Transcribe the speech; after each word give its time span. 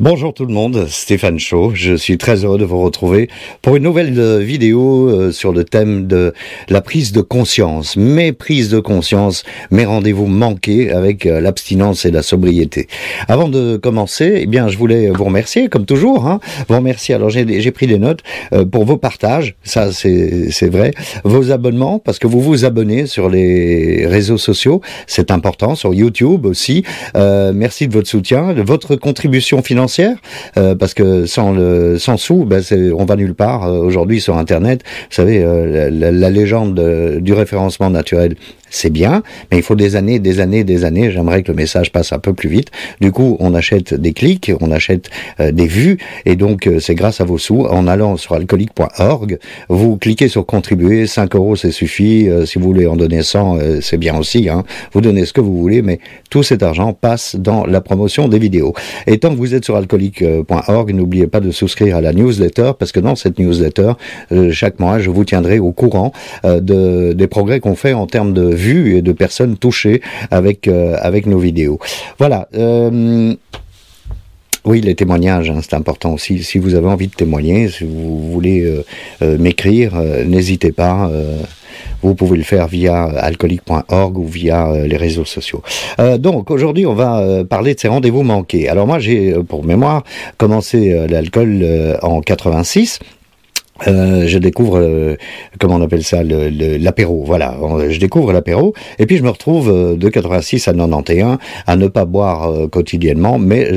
Bonjour 0.00 0.32
tout 0.32 0.46
le 0.46 0.54
monde, 0.54 0.86
Stéphane 0.88 1.38
Chaud. 1.38 1.72
Je 1.74 1.94
suis 1.94 2.16
très 2.16 2.42
heureux 2.42 2.56
de 2.56 2.64
vous 2.64 2.80
retrouver 2.80 3.28
pour 3.60 3.76
une 3.76 3.82
nouvelle 3.82 4.18
euh, 4.18 4.38
vidéo 4.38 5.10
euh, 5.10 5.30
sur 5.30 5.52
le 5.52 5.62
thème 5.62 6.06
de 6.06 6.32
la 6.70 6.80
prise 6.80 7.12
de 7.12 7.20
conscience. 7.20 7.98
Mes 7.98 8.32
prises 8.32 8.70
de 8.70 8.80
conscience, 8.80 9.44
mes 9.70 9.84
rendez-vous 9.84 10.24
manqués 10.24 10.90
avec 10.90 11.26
euh, 11.26 11.42
l'abstinence 11.42 12.06
et 12.06 12.10
la 12.10 12.22
sobriété. 12.22 12.88
Avant 13.28 13.50
de 13.50 13.76
commencer, 13.76 14.38
eh 14.40 14.46
bien, 14.46 14.68
je 14.68 14.78
voulais 14.78 15.10
vous 15.10 15.24
remercier, 15.24 15.68
comme 15.68 15.84
toujours. 15.84 16.26
Hein, 16.26 16.40
vous 16.66 16.76
remercier. 16.76 17.14
Alors, 17.14 17.28
j'ai 17.28 17.70
pris 17.70 17.86
des 17.86 17.98
notes 17.98 18.20
pour 18.72 18.86
vos 18.86 18.96
partages, 18.96 19.54
ça 19.64 19.92
c'est 19.92 20.70
vrai. 20.70 20.92
Vos 21.24 21.52
abonnements, 21.52 21.98
parce 21.98 22.18
que 22.18 22.26
vous 22.26 22.40
vous 22.40 22.64
abonnez 22.64 23.04
sur 23.04 23.28
les 23.28 24.06
réseaux 24.06 24.38
sociaux, 24.38 24.80
c'est 25.06 25.30
important, 25.30 25.74
sur 25.74 25.92
YouTube 25.92 26.46
aussi. 26.46 26.84
merci 27.14 27.86
de 27.86 27.92
votre 27.92 28.08
soutien, 28.08 28.54
de 28.54 28.62
votre 28.62 28.96
contribution 28.96 29.62
financière 29.62 29.89
euh, 30.56 30.74
parce 30.74 30.94
que 30.94 31.26
sans 31.26 31.52
le 31.52 31.98
sans 31.98 32.16
sous, 32.16 32.44
ben 32.44 32.62
on 32.96 33.04
va 33.04 33.16
nulle 33.16 33.34
part. 33.34 33.64
Euh, 33.64 33.78
aujourd'hui 33.78 34.20
sur 34.20 34.36
Internet, 34.36 34.82
vous 34.84 35.14
savez, 35.14 35.42
euh, 35.42 35.90
la, 35.90 36.30
légende 36.30 36.80
du 37.20 37.32
référencement 37.32 37.90
naturel 37.90 38.36
c'est 38.70 38.90
bien, 38.90 39.22
mais 39.50 39.58
il 39.58 39.62
faut 39.62 39.74
des 39.74 39.96
années, 39.96 40.18
des 40.18 40.40
années, 40.40 40.64
des 40.64 40.84
années. 40.84 41.10
J'aimerais 41.10 41.42
que 41.42 41.48
le 41.48 41.56
message 41.56 41.92
passe 41.92 42.12
un 42.12 42.18
peu 42.18 42.32
plus 42.32 42.48
vite. 42.48 42.68
Du 43.00 43.12
coup, 43.12 43.36
on 43.40 43.54
achète 43.54 43.92
des 43.94 44.12
clics, 44.12 44.52
on 44.60 44.70
achète 44.70 45.10
euh, 45.40 45.52
des 45.52 45.66
vues, 45.66 45.98
et 46.24 46.36
donc 46.36 46.66
euh, 46.66 46.78
c'est 46.78 46.94
grâce 46.94 47.20
à 47.20 47.24
vos 47.24 47.38
sous. 47.38 47.62
En 47.62 47.86
allant 47.86 48.16
sur 48.16 48.34
alcoolique.org, 48.34 49.38
vous 49.68 49.96
cliquez 49.96 50.28
sur 50.28 50.46
contribuer, 50.46 51.06
5 51.06 51.34
euros 51.34 51.56
c'est 51.56 51.72
suffit. 51.72 52.28
Euh, 52.28 52.46
si 52.46 52.58
vous 52.58 52.64
voulez 52.64 52.86
en 52.86 52.96
donner 52.96 53.22
100, 53.22 53.58
c'est 53.80 53.98
bien 53.98 54.16
aussi. 54.16 54.48
Hein. 54.48 54.64
Vous 54.92 55.00
donnez 55.00 55.24
ce 55.24 55.32
que 55.32 55.40
vous 55.40 55.58
voulez, 55.58 55.82
mais 55.82 55.98
tout 56.30 56.42
cet 56.42 56.62
argent 56.62 56.92
passe 56.92 57.36
dans 57.36 57.66
la 57.66 57.80
promotion 57.80 58.28
des 58.28 58.38
vidéos. 58.38 58.72
Et 59.06 59.18
tant 59.18 59.30
que 59.30 59.36
vous 59.36 59.54
êtes 59.54 59.64
sur 59.64 59.76
alcoolique.org, 59.76 60.94
n'oubliez 60.94 61.26
pas 61.26 61.40
de 61.40 61.50
souscrire 61.50 61.96
à 61.96 62.00
la 62.00 62.12
newsletter, 62.12 62.72
parce 62.78 62.92
que 62.92 63.00
dans 63.00 63.16
cette 63.16 63.38
newsletter, 63.38 63.92
chaque 64.52 64.78
mois, 64.78 64.98
je 65.00 65.10
vous 65.10 65.24
tiendrai 65.24 65.58
au 65.58 65.72
courant 65.72 66.12
de, 66.44 67.12
des 67.12 67.26
progrès 67.26 67.60
qu'on 67.60 67.74
fait 67.74 67.92
en 67.92 68.06
termes 68.06 68.32
de 68.32 68.54
vues 68.60 68.96
et 68.96 69.02
de 69.02 69.12
personnes 69.12 69.56
touchées 69.56 70.00
avec, 70.30 70.68
euh, 70.68 70.96
avec 71.00 71.26
nos 71.26 71.38
vidéos. 71.38 71.78
Voilà. 72.18 72.48
Euh, 72.54 73.34
oui, 74.66 74.82
les 74.82 74.94
témoignages, 74.94 75.48
hein, 75.48 75.60
c'est 75.62 75.74
important 75.74 76.12
aussi. 76.12 76.42
Si 76.42 76.58
vous 76.58 76.74
avez 76.74 76.86
envie 76.86 77.08
de 77.08 77.14
témoigner, 77.14 77.68
si 77.68 77.84
vous 77.84 78.30
voulez 78.30 78.60
euh, 79.22 79.38
m'écrire, 79.38 79.92
n'hésitez 80.26 80.70
pas. 80.70 81.10
vous 82.02 82.14
pouvez 82.14 82.36
le 82.36 82.42
faire 82.44 82.66
via 82.68 83.04
alcoolique.org 83.04 84.18
ou 84.18 84.26
via 84.26 84.86
les 84.86 84.98
réseaux 84.98 85.24
sociaux. 85.24 85.62
donc 86.18 86.50
aujourd'hui, 86.50 86.84
on 86.84 86.92
va 86.94 87.42
parler 87.48 87.74
de 87.74 87.80
ces 87.80 87.88
rendez-vous 87.88 88.22
manqués. 88.22 88.68
Alors 88.68 88.86
moi, 88.86 88.98
j'ai, 88.98 89.32
pour 89.48 89.64
mémoire, 89.64 90.04
commencé 90.36 90.94
l'alcool 91.08 91.64
en 92.02 92.20
86. 92.20 92.98
Euh, 93.88 94.26
je 94.26 94.38
découvre, 94.38 94.78
euh, 94.78 95.16
comment 95.58 95.76
on 95.76 95.82
appelle 95.82 96.02
ça, 96.02 96.22
l'apéro. 96.22 97.22
Voilà, 97.24 97.56
je 97.88 97.98
découvre 97.98 98.32
l'apéro, 98.32 98.74
et 98.98 99.06
puis 99.06 99.16
je 99.16 99.22
me 99.22 99.30
retrouve 99.30 99.70
euh, 99.70 99.96
de 99.96 100.08
86 100.08 100.68
à 100.68 100.72
91 100.72 101.38
à 101.66 101.76
ne 101.76 101.88
pas 101.88 102.04
boire 102.04 102.68
quotidiennement, 102.70 103.38
mais 103.38 103.70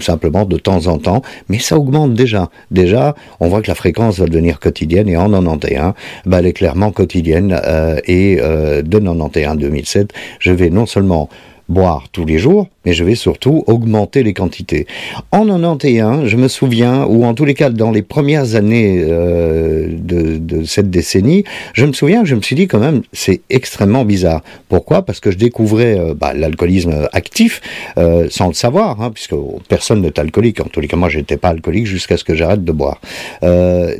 simplement 0.00 0.44
de 0.44 0.56
temps 0.56 0.86
en 0.86 0.98
temps. 0.98 1.22
Mais 1.48 1.58
ça 1.58 1.76
augmente 1.76 2.14
déjà. 2.14 2.50
Déjà, 2.70 3.14
on 3.40 3.48
voit 3.48 3.62
que 3.62 3.68
la 3.68 3.74
fréquence 3.74 4.18
va 4.18 4.26
devenir 4.26 4.60
quotidienne, 4.60 5.08
et 5.08 5.16
en 5.16 5.30
91, 5.30 5.92
bah, 6.26 6.38
elle 6.38 6.46
est 6.46 6.52
clairement 6.52 6.90
quotidienne. 6.90 7.60
et 8.06 8.36
de 8.36 8.98
91 8.98 9.46
à 9.46 9.54
2007, 9.54 10.12
je 10.38 10.52
vais 10.52 10.70
non 10.70 10.86
seulement 10.86 11.28
boire 11.68 12.04
tous 12.12 12.24
les 12.24 12.38
jours, 12.38 12.68
mais 12.84 12.92
je 12.92 13.02
vais 13.02 13.16
surtout 13.16 13.64
augmenter 13.66 14.22
les 14.22 14.32
quantités. 14.32 14.86
En 15.32 15.46
91, 15.46 16.26
je 16.26 16.36
me 16.36 16.48
souviens, 16.48 17.04
ou 17.04 17.24
en 17.24 17.34
tous 17.34 17.44
les 17.44 17.54
cas 17.54 17.70
dans 17.70 17.90
les 17.90 18.02
premières 18.02 18.54
années 18.54 19.02
euh, 19.02 19.88
de, 19.90 20.64
cette 20.64 20.90
décennie, 20.90 21.44
je 21.74 21.84
me 21.84 21.92
souviens 21.92 22.24
je 22.24 22.34
me 22.34 22.42
suis 22.42 22.56
dit 22.56 22.66
quand 22.66 22.78
même, 22.78 23.02
c'est 23.12 23.40
extrêmement 23.50 24.04
bizarre. 24.04 24.42
Pourquoi? 24.68 25.02
Parce 25.02 25.20
que 25.20 25.30
je 25.30 25.36
découvrais 25.36 25.98
euh, 25.98 26.14
bah, 26.14 26.32
l'alcoolisme 26.34 27.08
actif, 27.12 27.60
euh, 27.98 28.28
sans 28.30 28.48
le 28.48 28.54
savoir, 28.54 29.00
hein, 29.00 29.10
puisque 29.12 29.34
personne 29.68 30.02
n'est 30.02 30.18
alcoolique. 30.18 30.60
En 30.60 30.68
tous 30.68 30.80
les 30.80 30.88
cas, 30.88 30.96
moi, 30.96 31.08
j'étais 31.08 31.36
pas 31.36 31.48
alcoolique 31.48 31.86
jusqu'à 31.86 32.16
ce 32.16 32.24
que 32.24 32.34
j'arrête 32.34 32.64
de 32.64 32.72
boire. 32.72 33.00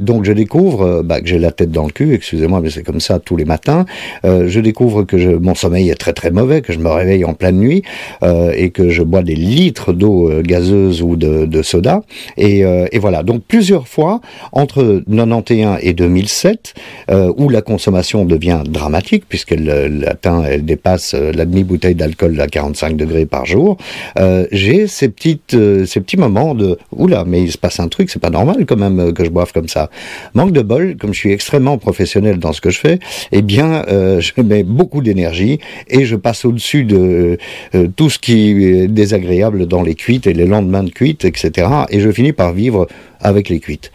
Donc, 0.01 0.25
je 0.25 0.33
découvre 0.33 1.03
bah, 1.03 1.21
que 1.21 1.27
j'ai 1.27 1.39
la 1.39 1.51
tête 1.51 1.71
dans 1.71 1.87
le 1.87 1.93
cul, 1.93 2.15
excusez-moi, 2.15 2.61
mais 2.61 2.71
c'est 2.71 2.83
comme 2.83 3.01
ça 3.01 3.19
tous 3.19 3.37
les 3.37 3.45
matins. 3.45 3.85
Je 4.25 4.61
découvre 4.61 5.03
que 5.05 5.17
mon 5.37 5.55
sommeil 5.55 5.91
est 5.91 5.95
très 5.95 6.13
très 6.13 6.31
mauvais, 6.31 6.63
que 6.63 6.73
je 6.73 6.79
me 6.79 6.89
réveille 6.89 7.25
en 7.25 7.35
pleine 7.35 7.56
nuit, 7.57 7.83
et 8.23 8.71
que 8.71 8.89
je 8.89 9.03
bois 9.03 9.23
des 9.23 9.35
litres 9.35 9.93
d'eau 9.93 10.31
euh, 10.31 10.43
gazeuse 10.43 11.03
ou 11.03 11.17
de, 11.17 11.63
soda. 11.63 12.03
Euh, 12.39 12.87
et, 12.91 12.99
voilà, 12.99 13.23
donc 13.23 13.43
plusieurs 13.47 13.89
fois, 13.89 14.21
entre 14.53 15.03
91 15.09 15.79
et 15.83 15.93
2007, 15.93 16.75
euh, 17.11 17.33
où 17.37 17.49
la 17.49 17.63
consommation 17.63 18.25
devient 18.25 18.63
dramatique, 18.69 19.25
puisqu'elle 19.29 20.07
atteint, 20.09 20.45
elle 20.45 20.65
dépasse 20.65 21.15
la 21.15 21.45
demi-bouteille 21.45 21.95
d'alcool 21.95 22.41
à 22.41 22.47
45 22.47 22.97
degrés 22.97 23.27
par 23.27 23.47
jour, 23.47 23.77
j'ai 24.53 24.87
ces, 24.87 25.09
petites, 25.09 25.57
ces 25.87 26.01
petits 26.01 26.17
moments 26.17 26.55
de 26.55 26.79
«Oula, 26.93 27.25
mais 27.27 27.43
il 27.43 27.53
se 27.53 27.59
passe 27.59 27.81
un 27.81 27.89
truc, 27.89 28.11
c'est 28.11 28.21
pas 28.21 28.31
normal 28.31 28.65
quand 28.67 28.77
même 28.77 29.13
que 29.13 29.25
je 29.25 29.31
boive 29.31 29.53
comme 29.53 29.69
ça». 29.69 29.91
Manque 30.35 30.53
de 30.53 30.63
bol, 30.63 30.97
comme 30.97 31.13
je 31.13 31.19
suis 31.19 31.33
extrêmement 31.33 31.79
professionnel 31.79 32.39
dans 32.39 32.53
ce 32.53 32.61
que 32.61 32.71
je 32.71 32.79
fais, 32.79 32.99
eh 33.33 33.43
bien, 33.43 33.85
je 33.89 34.43
mets 34.43 34.63
beaucoup 34.63 35.03
d'énergie 35.03 35.59
et 35.89 36.05
je 36.05 36.17
passe 36.17 36.45
au-dessus 36.45 36.85
de 36.85 37.39
tout 37.97 38.11
ce 38.11 38.19
qui 38.19 38.89
désagréable 38.89 39.67
dans 39.67 39.83
les 39.83 39.95
cuites 39.95 40.27
et 40.27 40.33
les 40.33 40.47
lendemains 40.47 40.83
de 40.83 40.91
cuites, 40.91 41.25
etc. 41.25 41.69
Et 41.91 42.01
je 42.01 42.11
finis 42.11 42.33
par 42.33 42.53
vivre 42.53 42.87
avec 43.21 43.49
les 43.49 43.61
cuites. 43.61 43.91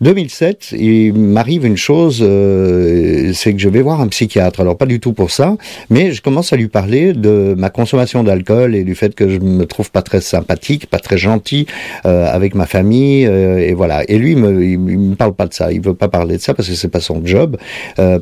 2007, 0.00 0.74
il 0.78 1.14
m'arrive 1.14 1.64
une 1.64 1.76
chose, 1.76 2.20
euh, 2.22 3.32
c'est 3.34 3.52
que 3.52 3.60
je 3.60 3.68
vais 3.68 3.82
voir 3.82 4.00
un 4.00 4.08
psychiatre. 4.08 4.60
Alors 4.60 4.76
pas 4.76 4.86
du 4.86 5.00
tout 5.00 5.12
pour 5.12 5.30
ça, 5.30 5.56
mais 5.90 6.12
je 6.12 6.22
commence 6.22 6.52
à 6.52 6.56
lui 6.56 6.68
parler 6.68 7.12
de 7.12 7.54
ma 7.56 7.70
consommation 7.70 8.24
d'alcool 8.24 8.74
et 8.74 8.84
du 8.84 8.94
fait 8.94 9.14
que 9.14 9.28
je 9.28 9.38
me 9.38 9.66
trouve 9.66 9.90
pas 9.90 10.02
très 10.02 10.20
sympathique, 10.20 10.86
pas 10.86 10.98
très 10.98 11.18
gentil 11.18 11.66
euh, 12.06 12.26
avec 12.26 12.54
ma 12.54 12.66
famille, 12.66 13.26
euh, 13.26 13.58
et 13.58 13.74
voilà. 13.74 14.02
Et 14.08 14.18
lui, 14.18 14.32
il 14.32 14.38
me, 14.38 14.64
il, 14.64 14.78
me 14.78 15.14
parle 15.14 15.34
pas 15.34 15.46
de 15.46 15.54
ça. 15.54 15.72
Il 15.72 15.80
veut 15.80 15.94
pas 15.94 16.08
parler 16.08 16.36
de 16.36 16.42
ça 16.42 16.54
parce 16.54 16.68
que 16.68 16.74
c'est 16.74 16.88
pas 16.88 17.00
son 17.00 17.24
job. 17.24 17.56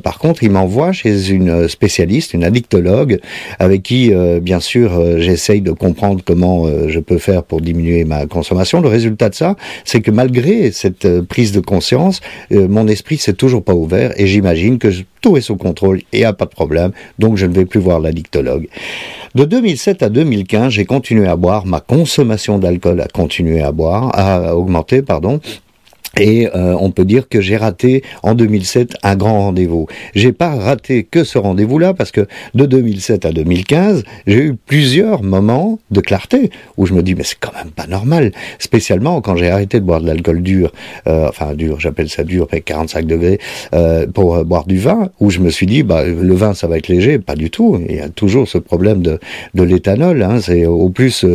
par 0.03 0.19
contre, 0.19 0.43
il 0.43 0.51
m'envoie 0.51 0.91
chez 0.91 1.29
une 1.29 1.67
spécialiste, 1.67 2.33
une 2.33 2.43
addictologue, 2.43 3.19
avec 3.59 3.83
qui, 3.83 4.11
bien 4.41 4.59
sûr, 4.59 5.19
j'essaye 5.19 5.61
de 5.61 5.71
comprendre 5.71 6.21
comment 6.25 6.65
je 6.87 6.99
peux 6.99 7.17
faire 7.17 7.43
pour 7.43 7.61
diminuer 7.61 8.03
ma 8.03 8.25
consommation. 8.25 8.81
Le 8.81 8.87
résultat 8.87 9.29
de 9.29 9.35
ça, 9.35 9.55
c'est 9.85 10.01
que 10.01 10.11
malgré 10.11 10.40
cette 10.71 11.05
euh, 11.05 11.21
prise 11.23 11.51
de 11.51 11.59
conscience, 11.59 12.21
euh, 12.51 12.67
mon 12.67 12.87
esprit 12.87 13.17
s'est 13.17 13.33
toujours 13.33 13.63
pas 13.63 13.73
ouvert 13.73 14.13
et 14.19 14.27
j'imagine 14.27 14.77
que 14.77 14.89
tout 15.21 15.37
est 15.37 15.41
sous 15.41 15.55
contrôle 15.55 16.01
et 16.13 16.25
a 16.25 16.33
pas 16.33 16.45
de 16.45 16.51
problème, 16.51 16.91
donc 17.19 17.37
je 17.37 17.45
ne 17.45 17.53
vais 17.53 17.65
plus 17.65 17.79
voir 17.79 17.99
l'addictologue. 17.99 18.67
De 19.35 19.45
2007 19.45 20.03
à 20.03 20.09
2015, 20.09 20.73
j'ai 20.73 20.85
continué 20.85 21.27
à 21.27 21.35
boire, 21.35 21.65
ma 21.65 21.79
consommation 21.79 22.59
d'alcool 22.59 22.99
a 23.01 23.07
continué 23.07 23.61
à 23.61 23.71
boire, 23.71 24.11
à 24.13 24.55
augmenter, 24.55 25.01
pardon, 25.01 25.39
et 26.19 26.49
euh, 26.55 26.75
on 26.79 26.91
peut 26.91 27.05
dire 27.05 27.29
que 27.29 27.41
j'ai 27.41 27.57
raté 27.57 28.03
en 28.23 28.33
2007 28.33 28.97
un 29.03 29.15
grand 29.15 29.39
rendez-vous. 29.39 29.87
J'ai 30.13 30.31
pas 30.33 30.55
raté 30.55 31.03
que 31.03 31.23
ce 31.23 31.37
rendez-vous-là 31.37 31.93
parce 31.93 32.11
que 32.11 32.27
de 32.53 32.65
2007 32.65 33.25
à 33.25 33.31
2015, 33.31 34.03
j'ai 34.27 34.45
eu 34.45 34.55
plusieurs 34.55 35.23
moments 35.23 35.79
de 35.89 36.01
clarté 36.01 36.51
où 36.77 36.85
je 36.85 36.93
me 36.93 37.01
dis 37.01 37.15
mais 37.15 37.23
c'est 37.23 37.39
quand 37.39 37.53
même 37.53 37.71
pas 37.71 37.87
normal. 37.87 38.31
Spécialement 38.59 39.21
quand 39.21 39.35
j'ai 39.35 39.49
arrêté 39.49 39.79
de 39.79 39.85
boire 39.85 40.01
de 40.01 40.07
l'alcool 40.07 40.41
dur, 40.41 40.71
euh, 41.07 41.27
enfin 41.29 41.53
dur, 41.53 41.79
j'appelle 41.79 42.09
ça 42.09 42.23
dur, 42.23 42.47
avec 42.51 42.65
45 42.65 43.05
degrés, 43.05 43.39
euh, 43.73 44.07
pour 44.07 44.35
euh, 44.35 44.43
boire 44.43 44.65
du 44.65 44.77
vin, 44.77 45.09
où 45.19 45.29
je 45.29 45.39
me 45.39 45.49
suis 45.49 45.65
dit 45.65 45.83
bah 45.83 46.03
le 46.05 46.33
vin 46.33 46.53
ça 46.53 46.67
va 46.67 46.77
être 46.77 46.87
léger, 46.87 47.19
pas 47.19 47.35
du 47.35 47.49
tout. 47.49 47.79
Il 47.87 47.95
y 47.95 48.01
a 48.01 48.09
toujours 48.09 48.47
ce 48.47 48.57
problème 48.57 49.01
de, 49.01 49.19
de 49.53 49.63
l'éthanol. 49.63 50.21
Hein. 50.23 50.39
C'est 50.41 50.65
au 50.65 50.89
plus 50.89 51.25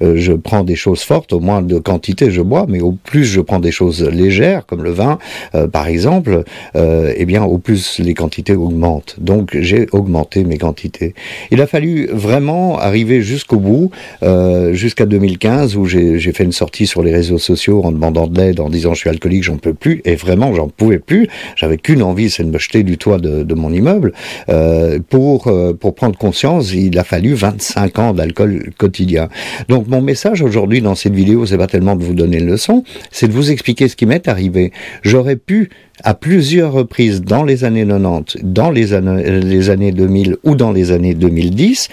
je 0.00 0.32
prends 0.32 0.64
des 0.64 0.76
choses 0.76 1.02
fortes, 1.02 1.32
au 1.32 1.40
moins 1.40 1.62
de 1.62 1.78
quantité 1.78 2.30
je 2.30 2.42
bois, 2.42 2.66
mais 2.68 2.80
au 2.80 2.92
plus 2.92 3.24
je 3.24 3.40
prends 3.40 3.60
des 3.60 3.72
choses 3.72 4.02
légère, 4.20 4.66
comme 4.66 4.82
le 4.82 4.90
vin, 4.90 5.18
euh, 5.54 5.66
par 5.66 5.88
exemple, 5.88 6.44
euh, 6.76 7.12
eh 7.16 7.24
bien, 7.24 7.42
au 7.44 7.58
plus 7.58 7.98
les 7.98 8.14
quantités 8.14 8.54
augmentent. 8.54 9.16
Donc, 9.18 9.56
j'ai 9.60 9.86
augmenté 9.92 10.44
mes 10.44 10.58
quantités. 10.58 11.14
Il 11.50 11.60
a 11.60 11.66
fallu 11.66 12.06
vraiment 12.12 12.78
arriver 12.78 13.22
jusqu'au 13.22 13.58
bout, 13.58 13.90
euh, 14.22 14.72
jusqu'à 14.74 15.06
2015, 15.06 15.76
où 15.76 15.86
j'ai 15.86 16.32
fait 16.32 16.44
une 16.44 16.52
sortie 16.52 16.86
sur 16.86 17.02
les 17.02 17.12
réseaux 17.12 17.38
sociaux 17.38 17.82
en 17.84 17.92
demandant 17.92 18.26
de 18.26 18.38
l'aide, 18.38 18.60
en 18.60 18.68
disant 18.68 18.94
je 18.94 19.00
suis 19.00 19.10
alcoolique, 19.10 19.44
j'en 19.44 19.56
peux 19.56 19.74
plus, 19.74 20.02
et 20.04 20.14
vraiment, 20.14 20.54
j'en 20.54 20.68
pouvais 20.68 20.98
plus. 20.98 21.28
J'avais 21.56 21.78
qu'une 21.78 22.02
envie, 22.02 22.30
c'est 22.30 22.44
de 22.44 22.50
me 22.50 22.58
jeter 22.58 22.82
du 22.82 22.98
toit 22.98 23.18
de, 23.18 23.42
de 23.42 23.54
mon 23.54 23.72
immeuble. 23.72 24.12
Euh, 24.48 24.98
pour 25.08 25.50
pour 25.80 25.94
prendre 25.94 26.16
conscience, 26.18 26.72
il 26.72 26.98
a 26.98 27.04
fallu 27.04 27.34
25 27.34 27.98
ans 27.98 28.12
d'alcool 28.12 28.70
quotidien. 28.76 29.28
Donc, 29.68 29.88
mon 29.88 30.02
message 30.02 30.42
aujourd'hui 30.42 30.80
dans 30.80 30.94
cette 30.94 31.14
vidéo, 31.14 31.46
c'est 31.46 31.58
pas 31.58 31.66
tellement 31.66 31.96
de 31.96 32.04
vous 32.04 32.14
donner 32.14 32.38
une 32.38 32.46
leçon, 32.46 32.84
c'est 33.10 33.28
de 33.28 33.32
vous 33.32 33.50
expliquer 33.50 33.88
ce 33.88 33.96
qui 33.96 34.06
m'est 34.10 34.28
arrivé. 34.28 34.72
J'aurais 35.02 35.36
pu, 35.36 35.70
à 36.02 36.14
plusieurs 36.14 36.72
reprises 36.72 37.22
dans 37.22 37.44
les 37.44 37.64
années 37.64 37.86
90, 37.86 38.38
dans 38.42 38.70
les 38.70 38.88
les 38.90 39.70
années 39.70 39.92
2000 39.92 40.36
ou 40.42 40.54
dans 40.56 40.72
les 40.72 40.90
années 40.90 41.14
2010, 41.14 41.88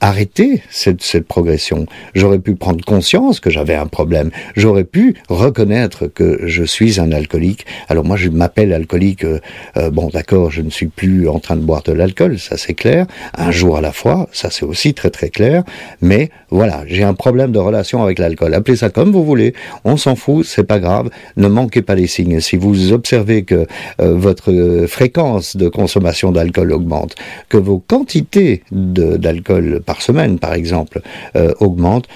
arrêter 0.00 0.62
cette, 0.70 1.02
cette 1.02 1.26
progression. 1.26 1.86
J'aurais 2.14 2.38
pu 2.38 2.54
prendre 2.54 2.84
conscience 2.84 3.40
que 3.40 3.50
j'avais 3.50 3.74
un 3.74 3.86
problème. 3.86 4.30
J'aurais 4.56 4.84
pu 4.84 5.16
reconnaître 5.28 6.06
que 6.06 6.40
je 6.46 6.64
suis 6.64 7.00
un 7.00 7.12
alcoolique. 7.12 7.66
Alors 7.88 8.04
moi, 8.04 8.16
je 8.16 8.28
m'appelle 8.28 8.72
alcoolique. 8.72 9.24
Euh, 9.24 9.40
euh, 9.76 9.90
bon, 9.90 10.08
d'accord, 10.08 10.50
je 10.50 10.62
ne 10.62 10.70
suis 10.70 10.86
plus 10.86 11.28
en 11.28 11.38
train 11.40 11.56
de 11.56 11.62
boire 11.62 11.82
de 11.82 11.92
l'alcool, 11.92 12.38
ça 12.38 12.56
c'est 12.56 12.74
clair. 12.74 13.06
Un 13.36 13.50
jour 13.50 13.76
à 13.76 13.80
la 13.80 13.92
fois, 13.92 14.28
ça 14.32 14.50
c'est 14.50 14.64
aussi 14.64 14.94
très 14.94 15.10
très 15.10 15.30
clair. 15.30 15.64
Mais 16.00 16.30
voilà, 16.50 16.84
j'ai 16.86 17.02
un 17.02 17.14
problème 17.14 17.52
de 17.52 17.58
relation 17.58 18.02
avec 18.02 18.18
l'alcool. 18.18 18.54
Appelez 18.54 18.76
ça 18.76 18.90
comme 18.90 19.10
vous 19.10 19.24
voulez. 19.24 19.54
On 19.84 19.96
s'en 19.96 20.16
fout, 20.16 20.44
c'est 20.44 20.64
pas 20.64 20.78
grave. 20.78 21.10
Ne 21.36 21.48
manquez 21.48 21.82
pas 21.82 21.94
les 21.94 22.06
signes. 22.06 22.40
Si 22.40 22.56
vous 22.56 22.92
observez 22.92 23.42
que 23.44 23.66
euh, 24.00 24.14
votre 24.16 24.86
fréquence 24.86 25.56
de 25.56 25.68
consommation 25.68 26.32
d'alcool 26.32 26.72
augmente, 26.72 27.14
que 27.48 27.56
vos 27.56 27.78
quantités 27.78 28.62
d'alcool 28.70 29.82
par 29.88 30.02
semaine, 30.02 30.38
par 30.38 30.52
exemple, 30.52 31.00
euh, 31.34 31.54
augmente, 31.60 32.08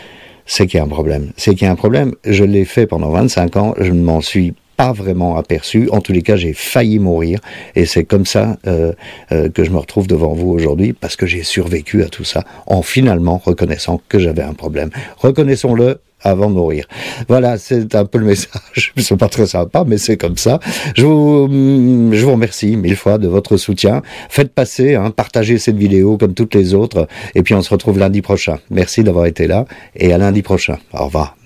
c'est 0.44 0.66
qu'il 0.66 0.76
y 0.76 0.80
a 0.80 0.84
un 0.84 0.88
problème. 0.88 1.32
C'est 1.38 1.54
qu'il 1.54 1.64
y 1.64 1.69
a 1.69 1.72
un 1.72 1.74
problème. 1.86 2.12
Je 2.26 2.44
l'ai 2.44 2.66
fait 2.66 2.86
pendant 2.86 3.08
25 3.08 3.56
ans, 3.56 3.74
je 3.80 3.92
ne 3.92 4.02
m'en 4.02 4.20
suis 4.20 4.52
pas 4.76 4.92
vraiment 4.92 5.38
aperçu. 5.38 5.88
En 5.90 6.02
tous 6.02 6.12
les 6.12 6.20
cas, 6.20 6.36
j'ai 6.36 6.52
failli 6.52 6.98
mourir. 6.98 7.40
Et 7.74 7.86
c'est 7.86 8.04
comme 8.04 8.26
ça 8.26 8.58
euh, 8.66 8.92
euh, 9.32 9.48
que 9.48 9.64
je 9.64 9.70
me 9.70 9.78
retrouve 9.78 10.06
devant 10.06 10.34
vous 10.34 10.50
aujourd'hui, 10.50 10.92
parce 10.92 11.16
que 11.16 11.24
j'ai 11.24 11.42
survécu 11.42 12.02
à 12.02 12.10
tout 12.10 12.24
ça, 12.24 12.44
en 12.66 12.82
finalement 12.82 13.40
reconnaissant 13.42 14.02
que 14.10 14.19
j'avais 14.19 14.42
un 14.42 14.52
problème. 14.52 14.90
Reconnaissons-le, 15.16 15.98
avant 16.22 16.48
de 16.50 16.54
mourir. 16.54 16.86
Voilà, 17.28 17.58
c'est 17.58 17.94
un 17.94 18.04
peu 18.04 18.19
le 18.19 18.26
message. 18.26 18.92
C'est 18.96 19.16
pas 19.16 19.28
très 19.28 19.46
sympa, 19.46 19.84
mais 19.86 19.98
c'est 19.98 20.16
comme 20.16 20.36
ça. 20.36 20.60
Je 20.94 21.04
vous, 21.04 21.48
mm, 21.48 22.14
je 22.14 22.24
vous 22.24 22.32
remercie 22.32 22.76
mille 22.76 22.96
fois 22.96 23.19
de 23.19 23.28
votre 23.28 23.56
soutien. 23.56 24.02
Faites 24.28 24.52
passer, 24.52 24.94
hein, 24.94 25.10
partagez 25.10 25.58
cette 25.58 25.76
vidéo 25.76 26.16
comme 26.16 26.34
toutes 26.34 26.54
les 26.54 26.74
autres. 26.74 27.08
Et 27.34 27.42
puis 27.42 27.54
on 27.54 27.62
se 27.62 27.70
retrouve 27.70 27.98
lundi 27.98 28.22
prochain. 28.22 28.58
Merci 28.70 29.02
d'avoir 29.02 29.26
été 29.26 29.46
là 29.46 29.66
et 29.96 30.12
à 30.12 30.19
lundi 30.19 30.42
prochain. 30.42 30.78
Au 30.92 31.06
revoir. 31.06 31.42